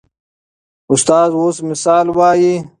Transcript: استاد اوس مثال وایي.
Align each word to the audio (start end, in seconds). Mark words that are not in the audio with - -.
استاد 0.93 1.29
اوس 1.39 1.57
مثال 1.69 2.05
وایي. 2.17 2.53